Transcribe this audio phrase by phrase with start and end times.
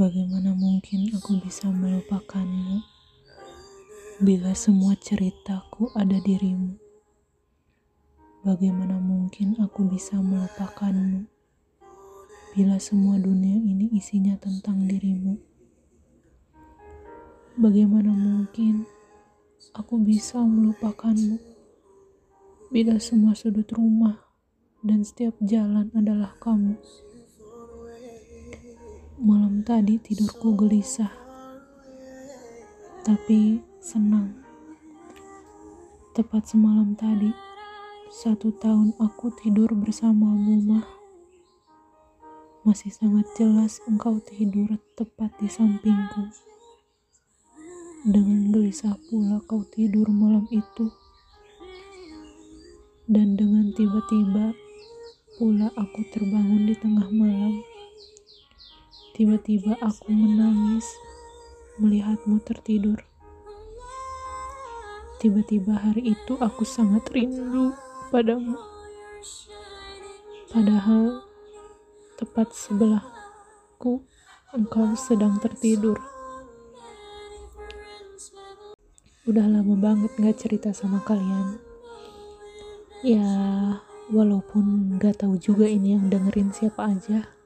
[0.00, 2.80] Bagaimana mungkin aku bisa melupakanmu
[4.24, 6.72] bila semua ceritaku ada dirimu?
[8.40, 11.28] Bagaimana mungkin aku bisa melupakanmu
[12.56, 15.36] bila semua dunia ini isinya tentang dirimu?
[17.60, 18.88] Bagaimana mungkin
[19.76, 21.36] aku bisa melupakanmu
[22.72, 24.16] bila semua sudut rumah
[24.80, 26.80] dan setiap jalan adalah kamu?
[29.60, 31.12] Tadi tidurku gelisah,
[33.04, 34.32] tapi senang.
[36.16, 37.28] Tepat semalam tadi,
[38.08, 40.88] satu tahun aku tidur bersamamu, mah.
[42.64, 46.32] Masih sangat jelas engkau tidur tepat di sampingku.
[48.08, 50.88] Dengan gelisah pula kau tidur malam itu.
[53.04, 54.56] Dan dengan tiba-tiba
[55.36, 57.60] pula aku terbangun di tengah malam
[59.20, 60.96] Tiba-tiba aku menangis
[61.76, 63.04] melihatmu tertidur.
[65.20, 67.76] Tiba-tiba hari itu aku sangat rindu
[68.08, 68.56] padamu.
[70.48, 71.20] Padahal
[72.16, 74.08] tepat sebelahku
[74.56, 76.00] engkau sedang tertidur.
[79.28, 81.60] Udah lama banget gak cerita sama kalian.
[83.04, 83.28] Ya,
[84.08, 87.39] walaupun gak tahu juga ini yang dengerin siapa aja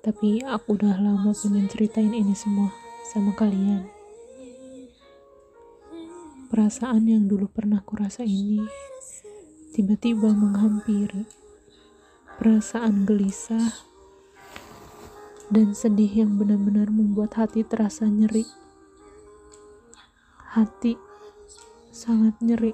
[0.00, 2.72] tapi aku udah lama pengen ceritain ini semua
[3.12, 3.84] sama kalian.
[6.48, 8.64] Perasaan yang dulu pernah kurasa ini
[9.76, 11.28] tiba-tiba menghampiri.
[12.40, 13.84] Perasaan gelisah
[15.52, 18.48] dan sedih yang benar-benar membuat hati terasa nyeri.
[20.56, 20.96] Hati
[21.92, 22.72] sangat nyeri.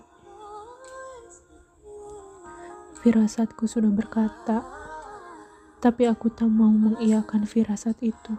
[3.03, 4.75] Firasatku sudah berkata,
[5.81, 8.34] tapi aku tak mau mengiyakan firasat itu.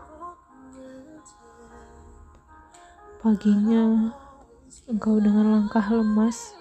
[3.21, 4.13] Paginya,
[4.89, 6.55] engkau dengan langkah lemas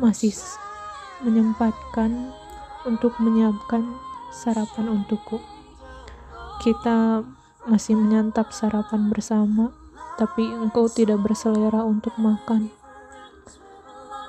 [0.00, 0.32] masih
[1.20, 2.32] menyempatkan
[2.88, 3.84] untuk menyiapkan
[4.32, 5.42] sarapan untukku.
[6.60, 7.24] Kita
[7.68, 9.72] masih menyantap sarapan bersama,
[10.16, 12.72] tapi engkau tidak berselera untuk makan.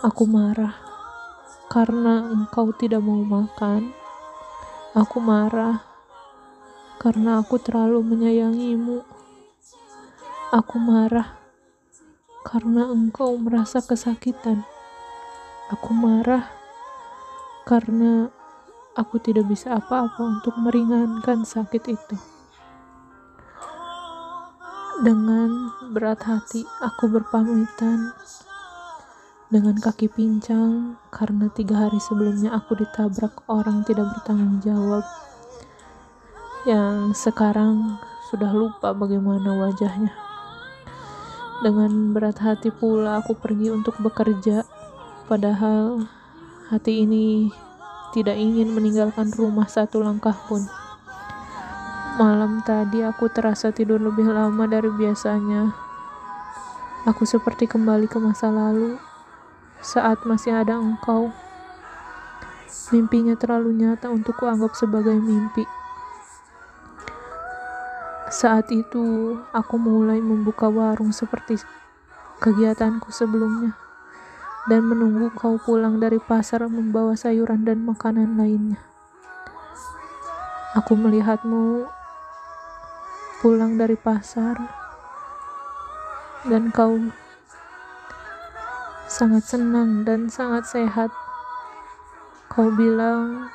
[0.01, 0.75] Aku marah
[1.71, 3.95] karena engkau tidak mau makan
[4.91, 5.87] Aku marah
[6.99, 9.07] karena aku terlalu menyayangimu.
[10.51, 11.39] Aku marah
[12.43, 14.67] karena engkau merasa kesakitan.
[15.71, 16.51] Aku marah
[17.63, 18.35] karena
[18.91, 22.19] aku tidak bisa apa-apa untuk meringankan sakit itu.
[24.99, 28.11] Dengan berat hati, aku berpamitan
[29.51, 35.03] dengan kaki pincang karena tiga hari sebelumnya aku ditabrak orang tidak bertanggung jawab
[36.63, 37.99] yang sekarang
[38.31, 40.15] sudah lupa bagaimana wajahnya.
[41.59, 44.63] Dengan berat hati pula aku pergi untuk bekerja,
[45.27, 46.07] padahal
[46.71, 47.51] hati ini
[48.15, 50.63] tidak ingin meninggalkan rumah satu langkah pun.
[52.15, 55.75] Malam tadi aku terasa tidur lebih lama dari biasanya.
[57.03, 59.10] Aku seperti kembali ke masa lalu
[59.81, 61.33] saat masih ada engkau.
[62.93, 65.65] Mimpinya terlalu nyata untuk kuanggap sebagai mimpi.
[68.31, 71.59] Saat itu, aku mulai membuka warung seperti
[72.39, 73.75] kegiatanku sebelumnya
[74.69, 78.79] dan menunggu kau pulang dari pasar membawa sayuran dan makanan lainnya.
[80.77, 81.89] Aku melihatmu
[83.41, 84.55] pulang dari pasar
[86.45, 86.97] dan kau
[89.11, 91.11] sangat senang dan sangat sehat.
[92.47, 93.51] Kau bilang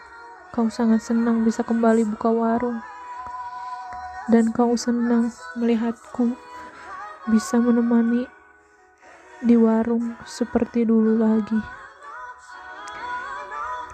[0.52, 2.84] kau sangat senang bisa kembali buka warung,
[4.28, 6.36] dan kau senang melihatku
[7.32, 8.28] bisa menemani
[9.40, 11.60] di warung seperti dulu lagi.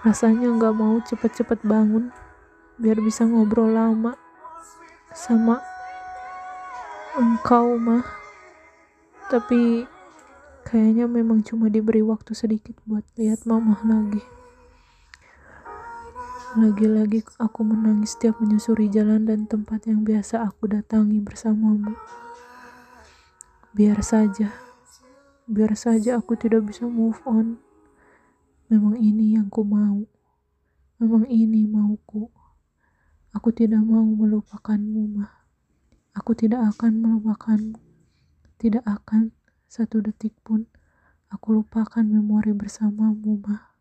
[0.03, 2.11] Rasanya nggak mau cepet-cepet bangun
[2.75, 4.19] biar bisa ngobrol lama
[5.15, 5.63] sama
[7.15, 8.03] engkau mah.
[9.31, 9.92] Tapi
[10.73, 14.25] Kayaknya memang cuma diberi waktu sedikit buat lihat mama lagi.
[16.57, 21.93] Lagi-lagi aku menangis setiap menyusuri jalan dan tempat yang biasa aku datangi bersamamu.
[23.77, 24.49] Biar saja,
[25.45, 27.61] biar saja aku tidak bisa move on.
[28.65, 30.01] Memang ini yang ku mau.
[30.97, 32.33] Memang ini mauku.
[33.29, 35.45] Aku tidak mau melupakanmu, mah.
[36.17, 37.77] Aku tidak akan melupakanmu.
[38.57, 39.37] Tidak akan
[39.73, 40.69] satu detik pun
[41.33, 43.72] aku lupakan memori bersamamu, mah.